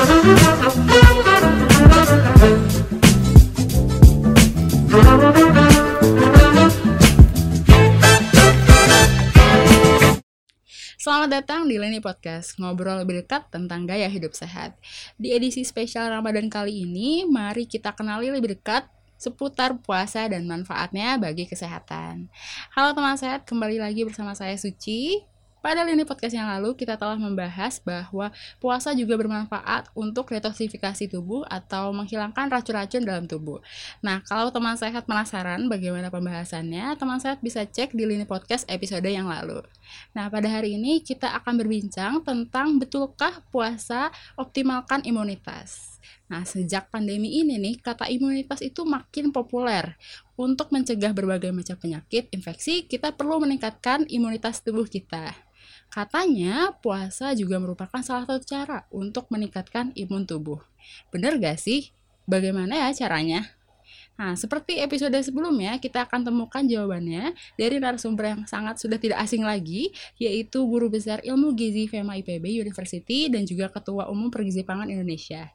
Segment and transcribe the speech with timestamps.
[0.00, 0.16] Selamat
[11.28, 14.72] datang di Leni Podcast, ngobrol lebih dekat tentang gaya hidup sehat.
[15.20, 18.88] Di edisi spesial Ramadan kali ini, mari kita kenali lebih dekat
[19.20, 22.32] seputar puasa dan manfaatnya bagi kesehatan.
[22.72, 25.28] Halo teman sehat, kembali lagi bersama saya Suci.
[25.60, 31.44] Pada lini podcast yang lalu, kita telah membahas bahwa puasa juga bermanfaat untuk detoksifikasi tubuh
[31.44, 33.60] atau menghilangkan racun-racun dalam tubuh.
[34.00, 39.04] Nah, kalau teman sehat penasaran bagaimana pembahasannya, teman sehat bisa cek di lini podcast episode
[39.04, 39.60] yang lalu.
[40.16, 44.08] Nah, pada hari ini kita akan berbincang tentang betulkah puasa
[44.40, 46.00] optimalkan imunitas.
[46.32, 49.98] Nah, sejak pandemi ini nih, kata imunitas itu makin populer.
[50.40, 55.49] Untuk mencegah berbagai macam penyakit, infeksi, kita perlu meningkatkan imunitas tubuh kita.
[55.90, 60.62] Katanya puasa juga merupakan salah satu cara untuk meningkatkan imun tubuh.
[61.10, 61.90] Bener gak sih?
[62.30, 63.50] Bagaimana ya caranya?
[64.20, 69.42] Nah, seperti episode sebelumnya, kita akan temukan jawabannya dari narasumber yang sangat sudah tidak asing
[69.42, 74.92] lagi, yaitu Guru Besar Ilmu Gizi FEMA IPB University dan juga Ketua Umum Pergizi Pangan
[74.92, 75.48] Indonesia.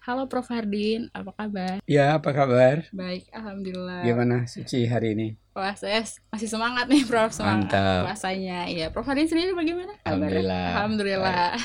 [0.00, 0.48] Halo Prof.
[0.48, 1.76] Hardin, apa kabar?
[1.84, 2.88] Ya, apa kabar?
[2.88, 4.00] Baik, Alhamdulillah.
[4.00, 5.28] Gimana Suci hari ini?
[5.52, 6.00] Wah, saya
[6.32, 7.28] masih semangat nih Prof.
[7.36, 8.08] Semangat Mantap.
[8.08, 8.64] puasanya.
[8.64, 9.04] Iya, Prof.
[9.04, 9.92] Hardin sendiri bagaimana?
[10.08, 10.66] Alhamdulillah.
[10.76, 11.48] Alhamdulillah.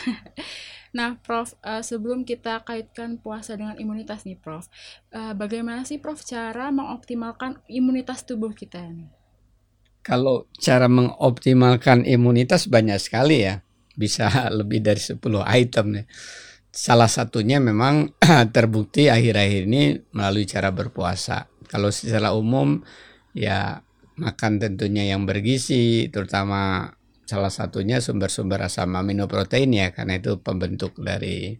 [0.95, 4.71] Nah, Prof, eh, sebelum kita kaitkan puasa dengan imunitas nih, Prof,
[5.11, 8.79] eh, bagaimana sih, Prof, cara mengoptimalkan imunitas tubuh kita?
[9.99, 13.59] Kalau cara mengoptimalkan imunitas banyak sekali ya.
[13.91, 14.31] Bisa
[14.63, 16.05] lebih dari 10 item nih.
[16.75, 18.11] Salah satunya memang
[18.55, 21.47] terbukti akhir-akhir ini melalui cara berpuasa.
[21.71, 22.83] Kalau secara umum
[23.31, 23.79] ya
[24.19, 26.91] makan tentunya yang bergizi, terutama
[27.23, 31.55] salah satunya sumber-sumber asam aminoprotein ya karena itu pembentuk dari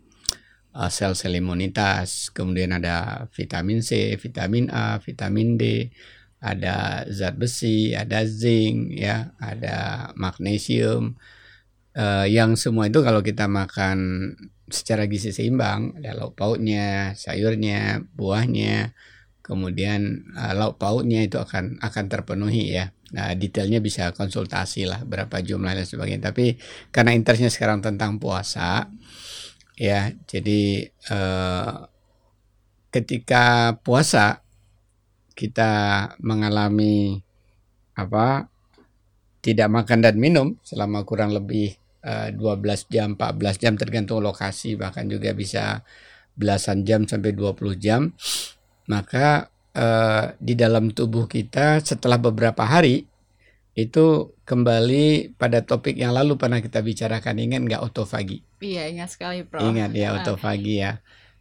[0.76, 2.28] uh, sel-sel imunitas.
[2.36, 5.96] Kemudian ada vitamin C, vitamin A, vitamin D,
[6.44, 11.16] ada zat besi, ada zinc ya, ada magnesium.
[11.96, 14.36] Uh, yang semua itu kalau kita makan
[14.70, 18.98] secara gizi seimbang, ada lauk pauknya, sayurnya, buahnya,
[19.46, 22.90] kemudian uh, lauk pauknya itu akan akan terpenuhi ya.
[23.14, 26.34] Nah, detailnya bisa konsultasi lah berapa jumlah dan sebagainya.
[26.34, 26.58] Tapi
[26.90, 28.90] karena interestnya sekarang tentang puasa,
[29.78, 31.74] ya, jadi eh,
[32.90, 34.42] ketika puasa
[35.36, 35.72] kita
[36.24, 37.20] mengalami
[37.96, 38.48] apa
[39.44, 41.76] tidak makan dan minum selama kurang lebih
[42.06, 45.82] 12 jam, 14 jam tergantung lokasi bahkan juga bisa
[46.38, 48.14] belasan jam sampai 20 jam.
[48.86, 53.10] Maka eh, di dalam tubuh kita setelah beberapa hari
[53.76, 57.36] itu kembali pada topik yang lalu pernah kita bicarakan.
[57.42, 58.40] Ingat nggak otofagi?
[58.64, 59.66] Iya, ingat sekali, Prof.
[59.66, 60.94] ingat ya Nah, otofagi ya.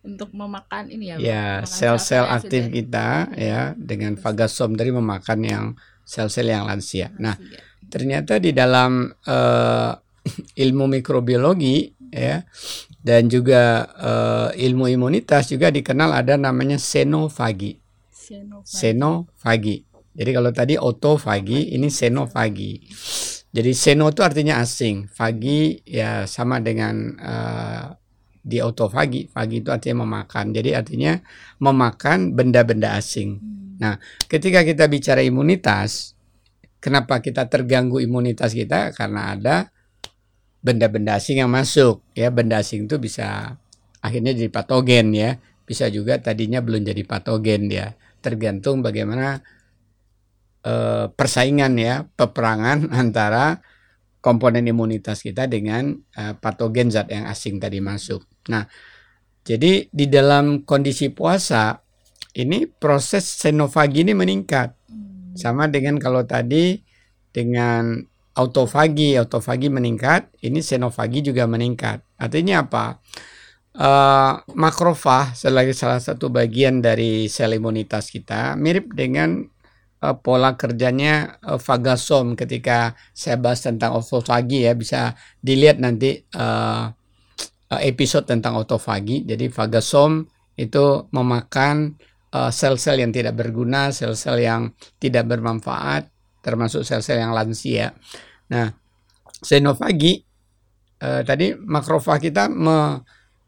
[0.05, 3.09] Untuk memakan ini ya, ya sel-sel aktif sudah kita
[3.41, 5.65] ya dengan fagosom dari memakan yang
[6.05, 7.09] sel-sel yang lansia.
[7.17, 7.41] Nah
[7.89, 9.93] ternyata di dalam eh,
[10.65, 12.45] ilmu mikrobiologi ya
[13.05, 17.85] dan juga eh, ilmu imunitas juga dikenal ada namanya senofagi
[18.65, 19.77] senofagi.
[20.15, 22.73] Jadi kalau tadi otofagi, ini senofagi.
[23.55, 27.87] Jadi seno itu artinya asing, fagi ya sama dengan eh,
[28.43, 29.31] di otofagi.
[29.31, 30.55] Fagi itu artinya memakan.
[30.55, 31.19] Jadi artinya
[31.63, 33.39] memakan benda-benda asing.
[33.39, 33.79] Hmm.
[33.79, 33.95] Nah,
[34.31, 36.15] ketika kita bicara imunitas,
[36.79, 38.91] kenapa kita terganggu imunitas kita?
[38.95, 39.57] Karena ada
[40.65, 42.01] benda-benda asing yang masuk.
[42.17, 43.61] Ya, benda asing itu bisa
[44.01, 45.37] akhirnya jadi patogen ya.
[45.69, 47.93] Bisa juga tadinya belum jadi patogen ya.
[48.25, 49.45] Tergantung bagaimana
[50.65, 53.61] eh, persaingan ya, peperangan antara
[54.25, 58.25] komponen imunitas kita dengan eh, patogen zat yang asing tadi masuk.
[58.49, 58.65] Nah,
[59.45, 61.77] jadi di dalam kondisi puasa
[62.33, 64.73] ini proses senofagi ini meningkat.
[64.89, 65.37] Hmm.
[65.37, 66.81] Sama dengan kalau tadi
[67.29, 68.01] dengan
[68.35, 72.03] autofagi, autofagi meningkat, ini senofagi juga meningkat.
[72.19, 72.99] Artinya apa?
[73.75, 79.43] Eh, makrofag sebagai salah satu bagian dari sel imunitas kita mirip dengan
[79.99, 86.85] eh, pola kerjanya fagosom ketika saya bahas tentang autofagi ya bisa dilihat nanti eh,
[87.83, 89.27] episode tentang autofagi.
[89.27, 90.23] Jadi fagosom
[90.55, 91.99] itu memakan
[92.35, 96.14] sel-sel yang tidak berguna, sel-sel yang tidak bermanfaat,
[96.45, 97.97] termasuk sel-sel yang lansia.
[98.53, 98.69] Nah,
[99.41, 100.21] senofagi
[101.01, 103.01] eh, tadi makrofag kita me-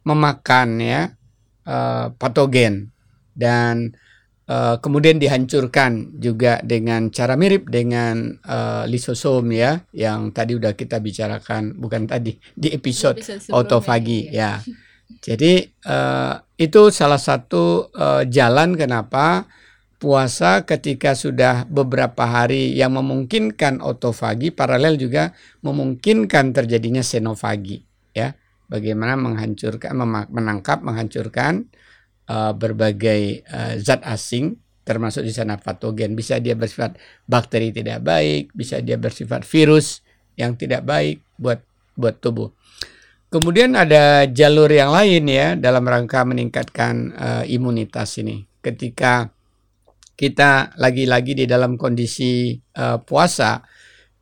[0.09, 1.13] memakan ya
[1.69, 2.89] eh, patogen
[3.37, 3.93] dan
[4.49, 11.05] eh, kemudian dihancurkan juga dengan cara mirip dengan eh, lisosom ya yang tadi udah kita
[11.05, 14.65] bicarakan bukan tadi di episode Episode autofagi iya.
[14.65, 14.83] ya.
[15.07, 19.47] Jadi uh, itu salah satu uh, jalan kenapa
[19.97, 25.33] puasa ketika sudah beberapa hari yang memungkinkan otofagi paralel juga
[25.65, 28.37] memungkinkan terjadinya senofagi ya.
[28.67, 29.95] Bagaimana menghancurkan
[30.27, 31.71] menangkap menghancurkan
[32.27, 36.19] uh, berbagai uh, zat asing termasuk di sana patogen.
[36.19, 36.99] Bisa dia bersifat
[37.31, 40.03] bakteri tidak baik bisa dia bersifat virus
[40.35, 41.63] yang tidak baik buat
[41.95, 42.51] buat tubuh.
[43.31, 48.47] Kemudian ada jalur yang lain ya dalam rangka meningkatkan uh, imunitas ini.
[48.63, 49.31] Ketika
[50.17, 53.61] kita lagi-lagi di dalam kondisi uh, puasa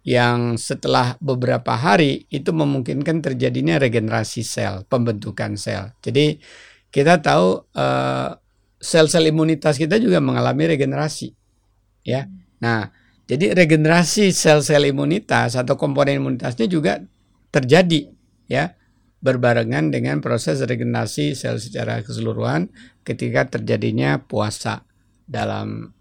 [0.05, 5.97] yang setelah beberapa hari itu memungkinkan terjadinya regenerasi sel, pembentukan sel.
[6.05, 6.37] Jadi
[6.93, 8.37] kita tahu uh,
[8.77, 11.33] sel-sel imunitas kita juga mengalami regenerasi,
[12.05, 12.29] ya.
[12.61, 12.93] Nah,
[13.25, 17.01] jadi regenerasi sel-sel imunitas atau komponen imunitasnya juga
[17.49, 18.13] terjadi,
[18.45, 18.77] ya,
[19.25, 22.69] berbarengan dengan proses regenerasi sel secara keseluruhan
[23.09, 24.85] ketika terjadinya puasa
[25.25, 25.93] dalam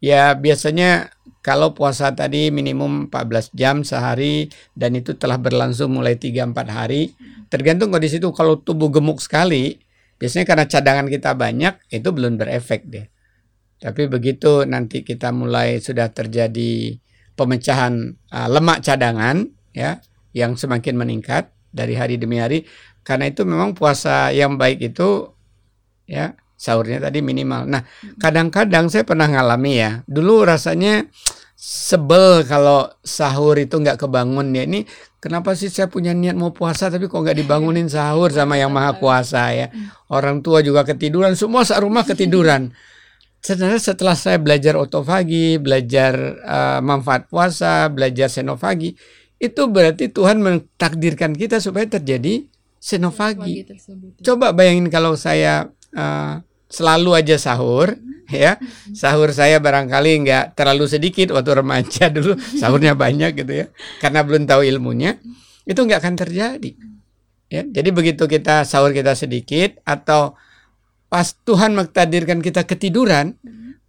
[0.00, 6.52] ya biasanya kalau puasa tadi minimum 14 jam sehari dan itu telah berlangsung mulai 3
[6.52, 7.16] 4 hari.
[7.48, 8.28] Tergantung kondisi itu.
[8.36, 9.80] Kalau tubuh gemuk sekali
[10.20, 13.08] biasanya karena cadangan kita banyak itu belum berefek deh.
[13.80, 17.00] Tapi begitu nanti kita mulai sudah terjadi
[17.32, 20.04] pemecahan uh, lemak cadangan ya
[20.36, 22.68] yang semakin meningkat dari hari demi hari
[23.00, 25.32] karena itu memang puasa yang baik itu
[26.04, 27.64] ya sahurnya tadi minimal.
[27.64, 27.80] Nah,
[28.20, 29.90] kadang-kadang saya pernah ngalami ya.
[30.04, 31.08] Dulu rasanya
[31.56, 34.68] sebel kalau sahur itu nggak kebangun ya.
[34.68, 34.84] Ini
[35.24, 39.00] kenapa sih saya punya niat mau puasa tapi kok nggak dibangunin sahur sama yang maha
[39.00, 39.72] kuasa ya.
[40.12, 42.76] Orang tua juga ketiduran, semua rumah ketiduran.
[43.40, 46.12] Sebenarnya setelah saya belajar otofagi, belajar
[46.44, 49.00] uh, manfaat puasa, belajar senofagi,
[49.40, 52.44] itu berarti Tuhan mentakdirkan kita supaya terjadi
[52.76, 53.64] senofagi.
[53.64, 53.76] Ya.
[54.20, 57.98] Coba bayangin kalau saya uh, selalu aja sahur
[58.30, 58.56] ya.
[58.94, 63.66] Sahur saya barangkali nggak terlalu sedikit waktu remaja dulu sahurnya banyak gitu ya
[63.98, 65.18] karena belum tahu ilmunya
[65.66, 66.70] itu nggak akan terjadi
[67.50, 67.66] ya.
[67.66, 70.38] Jadi begitu kita sahur kita sedikit atau
[71.10, 73.34] pas Tuhan mengtakdirkan kita ketiduran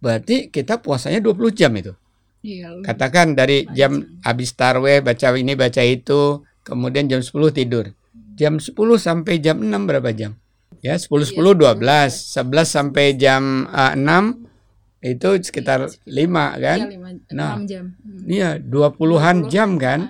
[0.02, 1.94] berarti kita puasanya 20 jam itu.
[2.42, 7.94] Iya, katakan dari jam habis tarweh baca ini baca itu kemudian jam 10 tidur.
[8.34, 10.41] Jam 10 sampai jam 6 berapa jam
[10.80, 14.48] Ya, 10 10 12, 11 sampai jam uh, 6
[15.02, 16.78] itu sekitar iya, 5 kan?
[16.78, 16.88] Iya,
[17.28, 17.84] 5, nah, jam.
[18.00, 18.24] Hmm.
[18.24, 20.00] Iya, 20-an jam kan?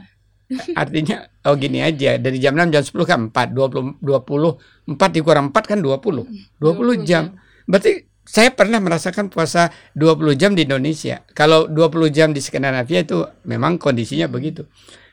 [0.80, 5.48] Artinya oh gini aja, dari jam 6 jam 10 kan 4, 20 20 4 dikurang
[5.48, 6.28] 4 kan 20.
[6.60, 7.04] 20, 20 jam.
[7.08, 7.24] jam.
[7.64, 11.24] Berarti saya pernah merasakan puasa 20 jam di Indonesia.
[11.34, 14.68] Kalau 20 jam di Skandinavia itu memang kondisinya begitu.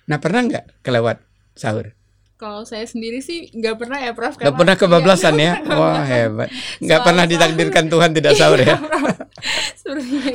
[0.10, 1.22] Nah, pernah nggak kelewat
[1.58, 1.99] sahur?
[2.40, 4.40] Kalau saya sendiri sih nggak pernah ya Prof.
[4.40, 5.60] Nggak pernah kebablasan ya?
[5.76, 6.48] Wah hebat.
[6.80, 8.80] Nggak pernah ditakdirkan Tuhan tidak sahur ya?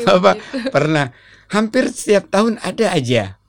[0.04, 0.68] Bapak gitu.
[0.68, 1.16] pernah.
[1.48, 3.40] Hampir setiap tahun ada aja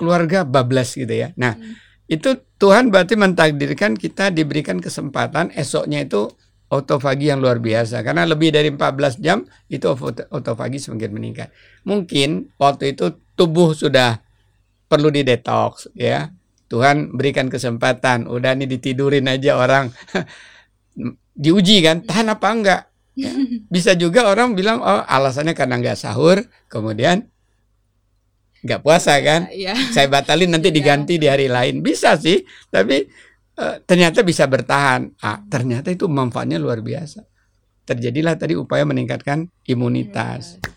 [0.00, 1.36] keluarga bablas gitu ya.
[1.36, 2.08] Nah hmm.
[2.08, 6.32] itu Tuhan berarti mentakdirkan kita diberikan kesempatan esoknya itu
[6.72, 9.92] otofagi yang luar biasa karena lebih dari 14 jam itu
[10.32, 11.52] otofagi semakin meningkat.
[11.84, 14.24] Mungkin waktu itu tubuh sudah
[14.88, 16.32] perlu didetoks ya
[16.74, 18.26] Tuhan berikan kesempatan.
[18.26, 19.94] Udah nih ditidurin aja orang.
[21.34, 22.80] Diuji kan, tahan apa enggak?
[23.14, 23.30] Ya.
[23.70, 27.30] Bisa juga orang bilang, oh alasannya karena enggak sahur, kemudian
[28.66, 29.46] enggak puasa kan?
[29.54, 29.78] Ya.
[29.94, 30.76] Saya batalin nanti iya.
[30.82, 31.78] diganti di hari lain.
[31.78, 32.42] Bisa sih,
[32.74, 33.06] tapi
[33.54, 35.14] uh, ternyata bisa bertahan.
[35.22, 37.22] Ah, ternyata itu manfaatnya luar biasa.
[37.86, 40.58] Terjadilah tadi upaya meningkatkan imunitas.
[40.58, 40.74] Ya.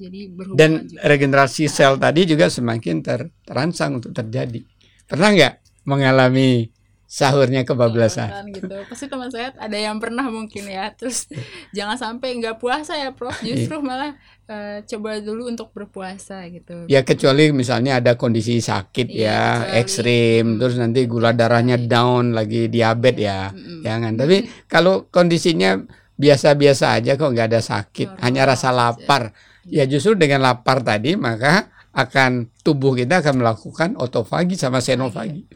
[0.00, 1.04] Jadi Dan juga.
[1.04, 4.64] regenerasi sel tadi juga semakin ter terangsang untuk terjadi.
[5.10, 5.54] Pernah nggak
[5.90, 6.70] mengalami
[7.10, 8.54] sahurnya kebablasan?
[8.54, 8.70] gitu.
[8.86, 10.94] Pasti teman saya ada yang pernah mungkin ya.
[10.94, 11.26] Terus
[11.76, 13.34] jangan sampai nggak puasa ya, Prof.
[13.42, 14.14] Justru malah
[14.46, 16.86] uh, coba dulu untuk berpuasa gitu.
[16.86, 20.58] Ya kecuali misalnya ada kondisi sakit iya, ya, ekstrim, hmm.
[20.62, 23.82] terus nanti gula darahnya down, lagi diabetes ya, hmm.
[23.82, 24.14] jangan.
[24.14, 24.36] Tapi
[24.70, 25.82] kalau kondisinya
[26.14, 29.34] biasa-biasa aja kok nggak ada sakit, Normal hanya rasa lapar.
[29.66, 35.46] Ya justru dengan lapar tadi maka akan tubuh kita akan melakukan otofagi sama senofagi.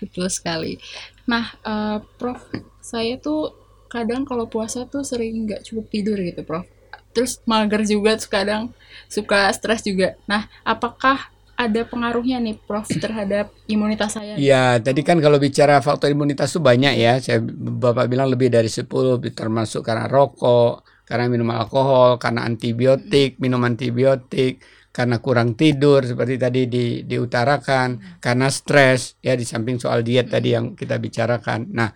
[0.00, 0.76] Betul sekali.
[1.24, 2.42] Nah, uh, Prof,
[2.84, 3.54] saya tuh
[3.88, 6.68] kadang kalau puasa tuh sering nggak cukup tidur gitu, Prof.
[7.12, 8.72] Terus mager juga kadang
[9.08, 10.16] suka stres juga.
[10.24, 14.34] Nah, apakah ada pengaruhnya nih Prof terhadap imunitas saya?
[14.34, 17.20] Iya, tadi kan kalau bicara faktor imunitas tuh banyak ya.
[17.20, 18.88] Saya Bapak bilang lebih dari 10
[19.32, 26.68] termasuk karena rokok, karena minum alkohol, karena antibiotik, minum antibiotik, karena kurang tidur seperti tadi
[26.68, 31.72] di, diutarakan, karena stres ya di samping soal diet tadi yang kita bicarakan.
[31.72, 31.88] Nah,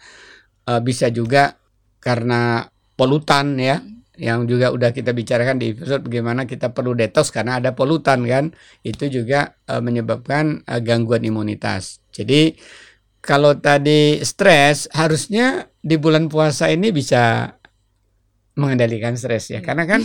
[0.67, 1.55] uh, bisa juga
[2.01, 2.65] karena
[2.97, 3.85] polutan ya
[4.17, 8.49] yang juga udah kita bicarakan di episode bagaimana kita perlu detox karena ada polutan kan
[8.81, 12.01] itu juga uh, menyebabkan uh, gangguan imunitas.
[12.17, 12.57] Jadi
[13.21, 17.53] kalau tadi stres harusnya di bulan puasa ini bisa
[18.57, 19.61] mengendalikan stres ya.
[19.61, 20.01] Karena kan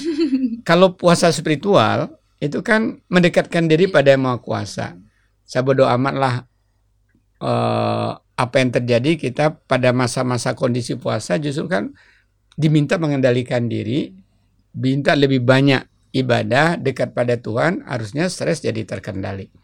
[0.68, 4.98] kalau puasa spiritual itu kan mendekatkan diri pada yang Maha Kuasa.
[5.46, 6.50] Saya bodoh amatlah
[7.38, 11.94] uh, apa yang terjadi kita pada masa-masa kondisi puasa justru kan
[12.58, 14.10] diminta mengendalikan diri,
[14.74, 15.86] minta lebih banyak
[16.18, 19.61] ibadah dekat pada Tuhan, harusnya stres jadi terkendali.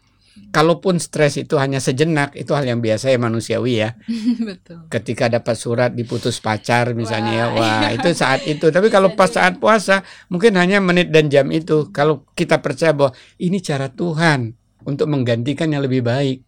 [0.48, 3.94] Kalaupun stres itu hanya sejenak, itu hal yang biasa ya manusiawi ya.
[4.48, 4.88] Betul.
[4.88, 8.72] Ketika dapat surat diputus pacar misalnya ya, Wah, wah itu saat itu.
[8.72, 10.02] Tapi kalau pas saat puasa,
[10.32, 11.92] mungkin hanya menit dan jam itu.
[11.92, 14.56] Kalau kita percaya bahwa ini cara Tuhan
[14.88, 16.44] untuk menggantikan yang lebih baik,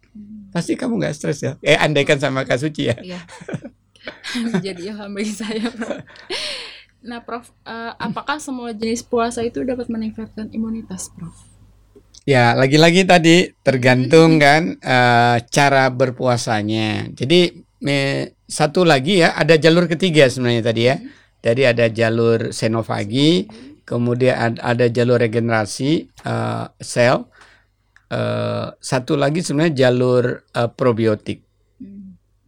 [0.51, 1.53] pasti kamu nggak stres ya.
[1.61, 2.97] Eh andaikan sama Kak Suci ya.
[2.99, 3.21] Iya.
[4.65, 6.01] Jadi ilham bagi saya, Prof.
[7.01, 11.50] Nah, Prof, eh, apakah semua jenis puasa itu dapat meningkatkan imunitas, Prof?
[12.31, 17.11] Ya, lagi-lagi tadi tergantung kan eh, cara berpuasanya.
[17.11, 17.39] Jadi
[17.83, 20.95] me- satu lagi ya, ada jalur ketiga sebenarnya tadi ya.
[21.43, 23.51] Jadi ada jalur senofagi,
[23.83, 27.27] kemudian ad- ada jalur regenerasi eh, sel.
[28.07, 30.23] Eh, satu lagi sebenarnya jalur
[30.55, 31.43] eh, probiotik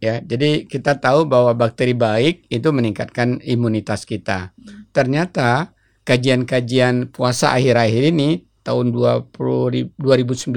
[0.00, 0.24] ya.
[0.24, 4.52] Jadi kita tahu bahwa bakteri baik itu meningkatkan imunitas kita.
[4.96, 5.76] Ternyata
[6.08, 8.30] kajian-kajian puasa akhir-akhir ini
[8.64, 10.48] tahun 20, 2019,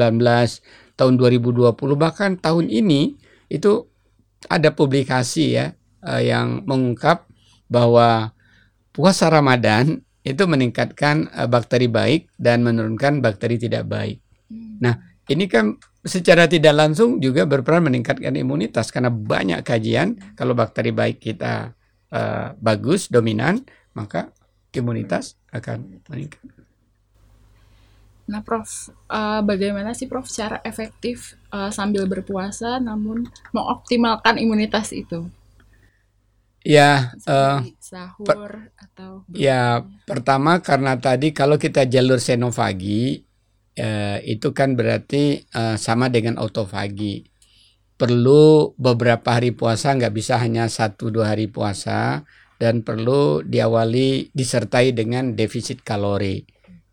[0.97, 3.19] tahun 2020 bahkan tahun ini
[3.53, 3.85] itu
[4.49, 7.29] ada publikasi ya eh, yang mengungkap
[7.69, 8.33] bahwa
[8.95, 14.17] puasa Ramadan itu meningkatkan eh, bakteri baik dan menurunkan bakteri tidak baik.
[14.81, 14.97] Nah,
[15.27, 15.75] ini kan
[16.07, 21.77] secara tidak langsung juga berperan meningkatkan imunitas karena banyak kajian kalau bakteri baik kita
[22.11, 23.61] eh, bagus dominan
[23.93, 24.33] maka
[24.73, 26.56] imunitas akan meningkat.
[28.27, 33.23] Nah, Prof, eh, bagaimana sih Prof cara efektif eh, sambil berpuasa namun
[33.55, 35.31] mengoptimalkan imunitas itu?
[36.67, 43.23] Ya, Seperti sahur atau ya pertama karena tadi kalau kita jalur senofagi
[43.79, 47.23] eh, itu kan berarti eh, sama dengan autofagi.
[47.97, 52.27] Perlu beberapa hari puasa nggak bisa hanya satu dua hari puasa
[52.61, 56.41] dan perlu diawali disertai dengan defisit kalori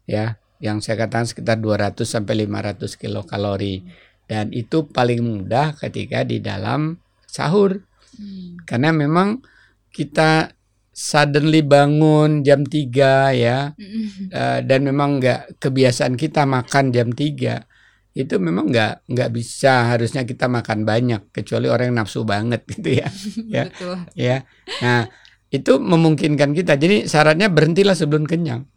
[0.05, 3.83] ya yang saya katakan sekitar 200 sampai 500 kilokalori
[4.25, 6.97] dan itu paling mudah ketika di dalam
[7.27, 7.83] sahur
[8.15, 8.63] Hmm.
[8.63, 9.43] karena memang
[9.91, 10.55] kita
[10.95, 14.31] suddenly bangun jam 3 ya Mm-mm.
[14.31, 17.67] eh, dan memang nggak kebiasaan kita makan jam 3
[18.15, 23.03] itu memang nggak nggak bisa harusnya kita makan banyak kecuali orang yang nafsu banget gitu
[23.03, 23.09] ya
[23.51, 23.63] Ya.
[23.67, 23.97] Betul.
[24.15, 24.37] ya
[24.79, 25.11] nah
[25.51, 28.71] itu memungkinkan kita jadi syaratnya berhentilah sebelum kenyang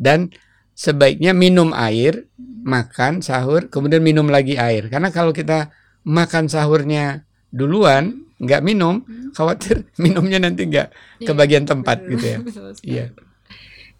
[0.00, 0.32] dan
[0.72, 2.26] sebaiknya minum air
[2.62, 5.70] makan sahur kemudian minum lagi air karena kalau kita
[6.02, 9.02] makan sahurnya duluan nggak minum
[9.32, 10.88] khawatir minumnya nanti nggak
[11.22, 12.10] Iya, kebagian tempat betul.
[12.16, 12.38] gitu ya
[12.94, 13.06] iya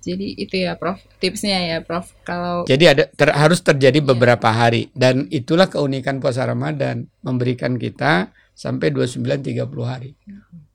[0.02, 0.98] Jadi itu ya, Prof.
[1.22, 2.10] Tipsnya ya, Prof.
[2.26, 8.34] Kalau Jadi ada ter- harus terjadi beberapa hari dan itulah keunikan puasa Ramadan memberikan kita
[8.50, 10.18] sampai 29 30 hari.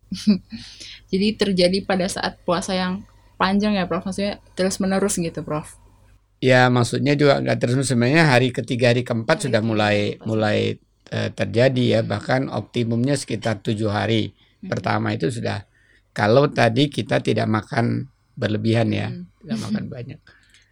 [1.12, 3.04] jadi terjadi pada saat puasa yang
[3.36, 4.08] panjang ya, Prof.
[4.08, 5.76] Maksudnya terus menerus gitu, Prof.
[6.38, 10.78] Ya maksudnya juga nggak terus sebenarnya hari ketiga hari keempat Hari sudah mulai mulai
[11.10, 14.38] eh, terjadi ya bahkan optimumnya sekitar tujuh hari.
[14.62, 15.66] Pertama itu sudah
[16.14, 19.26] kalau tadi kita tidak makan berlebihan ya, Hmm.
[19.42, 20.20] tidak makan banyak.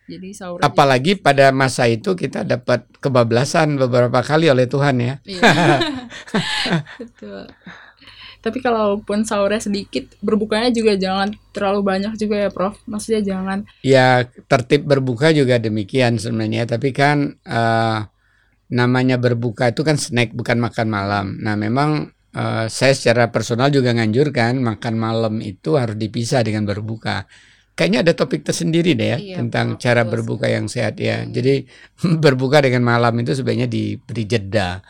[0.06, 5.14] Jadi sahur Apalagi pada masa itu kita dapat kebablasan beberapa kali oleh Tuhan ya.
[5.26, 5.42] Iya.
[7.02, 7.50] Betul.
[8.46, 12.78] Tapi kalaupun sahurnya sedikit, berbukanya juga jangan terlalu banyak juga ya, Prof.
[12.86, 16.64] Maksudnya jangan Ya tertib berbuka juga demikian sebenarnya.
[16.70, 18.00] Tapi kan eh,
[18.80, 21.26] namanya berbuka itu kan snack bukan makan malam.
[21.42, 21.90] Nah memang
[22.34, 27.26] eh, saya secara personal juga nganjurkan makan malam itu harus dipisah dengan berbuka.
[27.76, 31.28] Kayaknya ada topik tersendiri deh ya Iya, tentang betul, cara betul berbuka yang sehat ya.
[31.28, 31.68] Jadi
[32.24, 34.82] berbuka dengan malam itu sebaiknya diberi jeda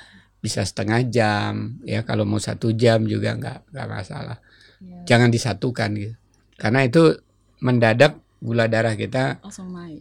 [0.45, 4.37] bisa setengah jam ya kalau mau satu jam juga nggak nggak masalah.
[4.77, 6.13] ya, Jangan disatukan gitu.
[6.61, 7.17] Karena itu
[7.65, 9.41] mendadak gula darah kita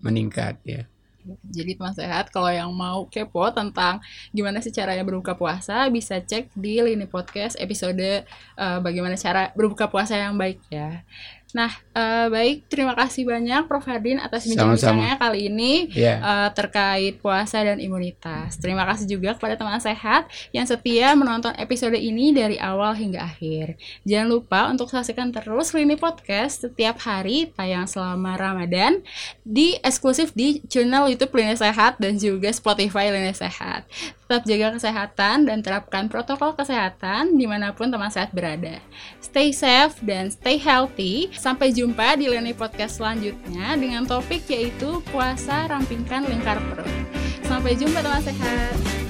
[0.04, 0.84] meningkat ya.
[1.48, 6.52] Jadi teman sehat kalau yang mau kepo tentang gimana sih caranya berbuka puasa bisa cek
[6.52, 11.00] di Lini Podcast episode eh, bagaimana cara berbuka puasa yang baik ya.
[11.54, 13.87] Nah, uh, baik, terima kasih banyak Prof.
[13.87, 16.02] Hardin atas bincang-bincangnya kali ini yeah.
[16.04, 16.14] Iya.
[16.18, 18.58] uh, terkait puasa dan imunitas.
[18.58, 23.78] Terima kasih juga kepada teman sehat yang setia menonton episode ini dari awal hingga akhir.
[24.02, 29.04] Jangan lupa untuk saksikan terus Lini Podcast setiap hari tayang selama Ramadan
[29.46, 33.87] di eksklusif di channel YouTube Lini Sehat dan juga Spotify Lini Sehat.
[34.25, 38.80] Tetap jaga kesehatan dan terapkan protokol kesehatan di mana pun teman sehat berada.
[39.20, 41.28] Stay safe dan stay healthy.
[41.44, 46.88] Sampai jumpa di Leni Podcast selanjutnya dengan topik yaitu puasa rampingkan lingkar perut.
[47.44, 49.03] Sampai jumpa teman sehat.